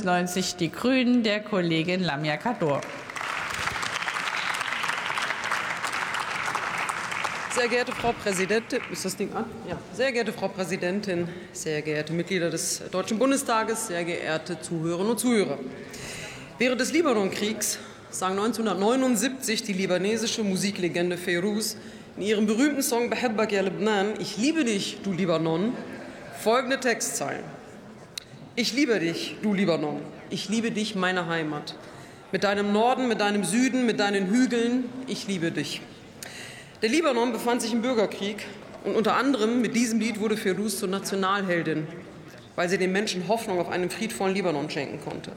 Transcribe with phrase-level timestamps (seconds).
[0.00, 2.80] Bündnis 90 Die Grünen der Kollegin Lamia Kador.
[7.54, 9.44] Sehr geehrte Frau Präsidentin, ist das Ding an?
[9.68, 9.76] Ja.
[9.92, 15.58] Sehr geehrte Frau Präsidentin, sehr geehrte Mitglieder des Deutschen Bundestages, sehr geehrte Zuhörerinnen und Zuhörer.
[16.58, 17.78] Während des Libanonkriegs
[18.10, 21.76] sang 1979 die libanesische Musiklegende Feiruz
[22.16, 25.74] in ihrem berühmten Song Behebbak ya Lebanon, Ich liebe dich, du Libanon,
[26.38, 27.59] folgende Textzeilen.
[28.56, 30.02] Ich liebe dich, du Libanon.
[30.28, 31.76] Ich liebe dich, meine Heimat.
[32.32, 34.86] Mit deinem Norden, mit deinem Süden, mit deinen Hügeln.
[35.06, 35.80] Ich liebe dich.
[36.82, 38.44] Der Libanon befand sich im Bürgerkrieg
[38.82, 41.86] und unter anderem mit diesem Lied wurde Firuz zur Nationalheldin,
[42.56, 45.30] weil sie den Menschen Hoffnung auf einen friedvollen Libanon schenken konnte.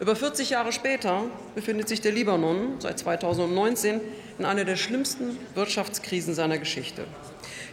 [0.00, 4.00] Über 40 Jahre später befindet sich der Libanon seit 2019
[4.40, 7.04] in einer der schlimmsten Wirtschaftskrisen seiner Geschichte.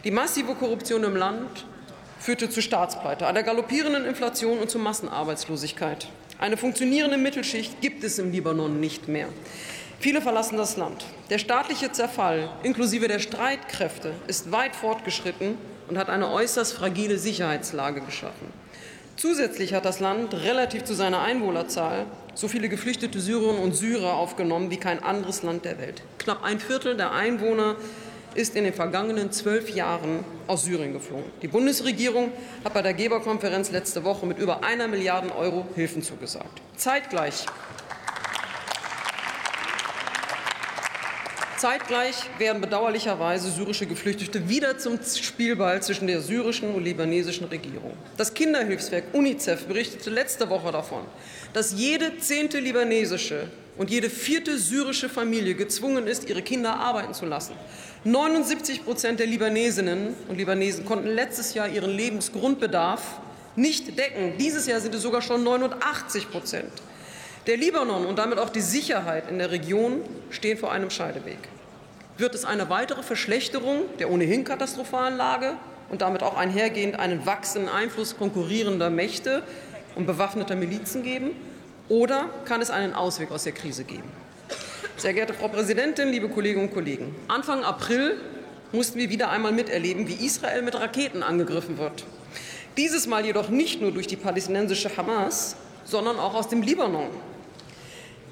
[0.04, 1.66] Die massive Korruption im Land
[2.22, 6.06] führte zu Staatspleite, einer galoppierenden Inflation und zu Massenarbeitslosigkeit.
[6.38, 9.26] Eine funktionierende Mittelschicht gibt es im Libanon nicht mehr.
[9.98, 11.04] Viele verlassen das Land.
[11.30, 18.00] Der staatliche Zerfall inklusive der Streitkräfte ist weit fortgeschritten und hat eine äußerst fragile Sicherheitslage
[18.00, 18.52] geschaffen.
[19.16, 24.70] Zusätzlich hat das Land relativ zu seiner Einwohnerzahl so viele geflüchtete Syrerinnen und Syrer aufgenommen
[24.70, 26.02] wie kein anderes Land der Welt.
[26.18, 27.76] Knapp ein Viertel der Einwohner
[28.34, 31.24] ist in den vergangenen zwölf Jahren aus Syrien geflohen.
[31.42, 32.32] Die Bundesregierung
[32.64, 36.60] hat bei der Geberkonferenz letzte Woche mit über einer Milliarde Euro Hilfen zugesagt.
[36.76, 37.46] Zeitgleich
[41.62, 47.92] Zeitgleich werden bedauerlicherweise syrische Geflüchtete wieder zum Spielball zwischen der syrischen und libanesischen Regierung.
[48.16, 51.04] Das Kinderhilfswerk UNICEF berichtete letzte Woche davon,
[51.52, 53.46] dass jede zehnte libanesische
[53.76, 57.54] und jede vierte syrische Familie gezwungen ist, ihre Kinder arbeiten zu lassen.
[58.04, 63.20] 79 Prozent der Libanesinnen und Libanesen konnten letztes Jahr ihren Lebensgrundbedarf
[63.56, 64.36] nicht decken.
[64.38, 66.70] Dieses Jahr sind es sogar schon 89 Prozent.
[67.46, 71.38] Der Libanon und damit auch die Sicherheit in der Region stehen vor einem Scheideweg.
[72.18, 75.54] Wird es eine weitere Verschlechterung der ohnehin katastrophalen Lage
[75.88, 79.42] und damit auch einhergehend einen wachsenden Einfluss konkurrierender Mächte
[79.96, 81.32] und bewaffneter Milizen geben?
[81.88, 84.10] Oder kann es einen Ausweg aus der Krise geben?
[84.96, 88.16] Sehr geehrte Frau Präsidentin, liebe Kolleginnen und Kollegen, Anfang April
[88.72, 92.04] mussten wir wieder einmal miterleben, wie Israel mit Raketen angegriffen wird.
[92.76, 97.10] Dieses Mal jedoch nicht nur durch die palästinensische Hamas, sondern auch aus dem Libanon.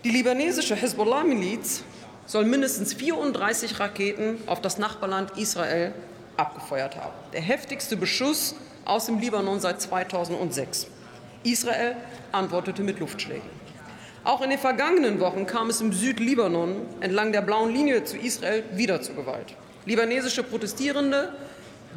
[0.05, 1.83] Die libanesische Hezbollah-Miliz
[2.27, 5.93] soll mindestens 34 Raketen auf das Nachbarland Israel
[6.37, 7.13] abgefeuert haben.
[7.33, 10.87] Der heftigste Beschuss aus dem Libanon seit 2006.
[11.43, 11.97] Israel
[12.33, 13.61] antwortete mit Luftschlägen.
[14.23, 18.65] Auch in den vergangenen Wochen kam es im Südlibanon entlang der blauen Linie zu Israel
[18.73, 19.55] wieder zu Gewalt.
[19.87, 21.33] Libanesische Protestierende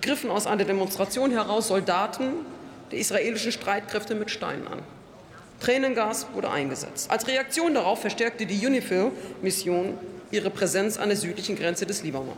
[0.02, 2.46] griffen aus einer Demonstration heraus Soldaten
[2.92, 4.80] der israelischen Streitkräfte mit Steinen an.
[5.60, 7.12] Tränengas wurde eingesetzt.
[7.12, 9.98] Als Reaktion darauf verstärkte die UNIFIL-Mission
[10.32, 12.38] ihre Präsenz an der südlichen Grenze des Libanon.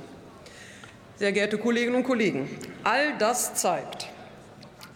[1.17, 2.49] Sehr geehrte Kolleginnen und Kollegen,
[2.83, 4.07] all das zeigt,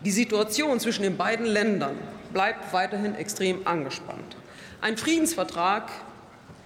[0.05, 1.97] die Situation zwischen den beiden Ländern
[2.33, 4.37] bleibt weiterhin extrem angespannt.
[4.81, 5.91] Ein Friedensvertrag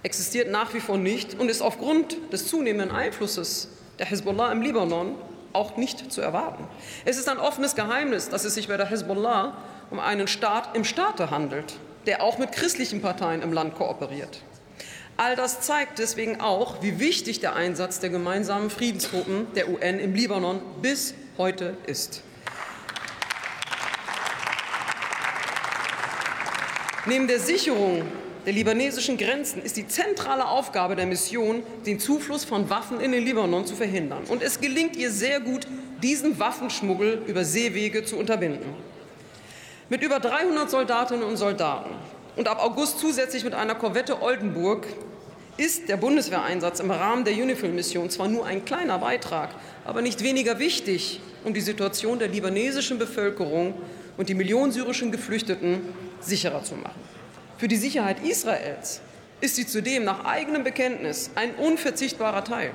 [0.04, 3.68] existiert nach wie vor nicht und ist aufgrund des zunehmenden Einflusses
[3.98, 5.16] der Hezbollah im Libanon
[5.52, 6.64] auch nicht zu erwarten.
[7.04, 9.56] Es ist ein offenes Geheimnis, dass es sich bei der Hezbollah
[9.90, 11.74] um einen Staat im Staate handelt,
[12.06, 14.42] der auch mit christlichen Parteien im Land kooperiert.
[15.16, 20.14] All das zeigt deswegen auch, wie wichtig der Einsatz der gemeinsamen Friedenstruppen der UN im
[20.14, 22.22] Libanon bis heute ist.
[27.06, 28.02] Neben der Sicherung
[28.46, 33.22] der libanesischen Grenzen ist die zentrale Aufgabe der Mission, den Zufluss von Waffen in den
[33.22, 34.22] Libanon zu verhindern.
[34.28, 35.66] Und es gelingt ihr sehr gut,
[36.02, 38.74] diesen Waffenschmuggel über Seewege zu unterbinden.
[39.90, 41.90] Mit über 300 Soldatinnen und Soldaten
[42.36, 44.86] und ab August zusätzlich mit einer Korvette Oldenburg
[45.58, 49.50] ist der Bundeswehreinsatz im Rahmen der UNIFIL-Mission zwar nur ein kleiner Beitrag,
[49.84, 53.74] aber nicht weniger wichtig, um die Situation der libanesischen Bevölkerung
[54.16, 55.80] und die Millionen syrischen Geflüchteten
[56.20, 57.00] sicherer zu machen.
[57.58, 59.00] Für die Sicherheit Israels
[59.40, 62.72] ist sie zudem nach eigenem Bekenntnis ein unverzichtbarer Teil.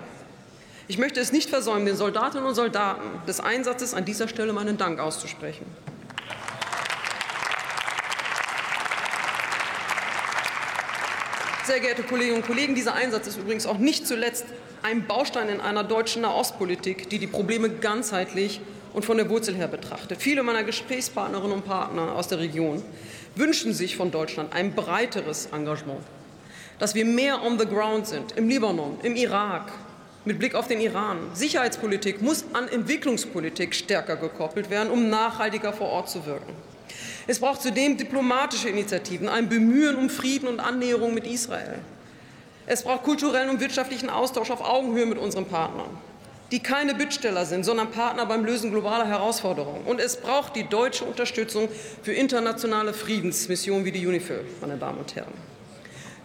[0.88, 4.78] Ich möchte es nicht versäumen, den Soldatinnen und Soldaten des Einsatzes an dieser Stelle meinen
[4.78, 5.66] Dank auszusprechen.
[11.70, 14.46] Sehr geehrte Kolleginnen und Kollegen, dieser Einsatz ist übrigens auch nicht zuletzt
[14.82, 18.60] ein Baustein in einer deutschen Nahostpolitik, die die Probleme ganzheitlich
[18.92, 20.20] und von der Wurzel her betrachtet.
[20.20, 22.82] Viele meiner Gesprächspartnerinnen und Partner aus der Region
[23.36, 26.00] wünschen sich von Deutschland ein breiteres Engagement,
[26.80, 29.72] dass wir mehr on the ground sind, im Libanon, im Irak,
[30.26, 31.20] mit Blick auf den Iran.
[31.36, 36.56] Sicherheitspolitik muss an Entwicklungspolitik stärker gekoppelt werden, um nachhaltiger vor Ort zu wirken.
[37.30, 41.78] Es braucht zudem diplomatische Initiativen, ein Bemühen um Frieden und Annäherung mit Israel.
[42.66, 45.96] Es braucht kulturellen und wirtschaftlichen Austausch auf Augenhöhe mit unseren Partnern,
[46.50, 49.84] die keine Bittsteller sind, sondern Partner beim Lösen globaler Herausforderungen.
[49.86, 51.70] Und es braucht die deutsche Unterstützung
[52.02, 55.34] für internationale Friedensmissionen wie die UNIFIL, meine Damen und Herren.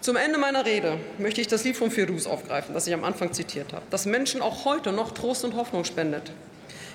[0.00, 3.30] Zum Ende meiner Rede möchte ich das Lied von Firuz aufgreifen, das ich am Anfang
[3.34, 6.32] zitiert habe, das Menschen auch heute noch Trost und Hoffnung spendet.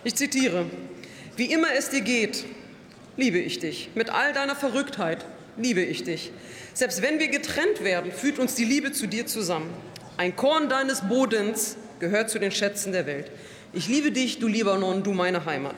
[0.04, 0.66] Ich zitiere,
[1.36, 2.44] wie immer es dir geht,
[3.20, 3.90] liebe ich dich.
[3.96, 5.26] Mit all deiner Verrücktheit
[5.58, 6.32] liebe ich dich.
[6.74, 9.74] Selbst wenn wir getrennt werden, führt uns die Liebe zu dir zusammen.
[10.18, 13.32] Ein Korn deines Bodens gehört zu den Schätzen der Welt.
[13.74, 15.76] Ich liebe dich, du Libanon, du meine Heimat.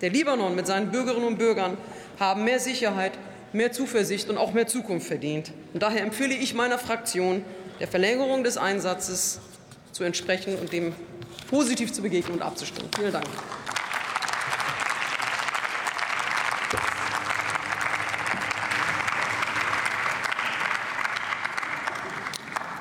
[0.00, 1.76] Der Libanon mit seinen Bürgerinnen und Bürgern
[2.18, 3.12] haben mehr Sicherheit,
[3.52, 5.52] mehr Zuversicht und auch mehr Zukunft verdient.
[5.74, 7.44] Und daher empfehle ich meiner Fraktion,
[7.78, 9.40] der Verlängerung des Einsatzes
[9.92, 10.94] zu entsprechen und dem
[11.48, 12.90] positiv zu begegnen und abzustimmen.
[12.96, 13.26] Vielen Dank.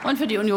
[0.09, 0.47] Und für die Union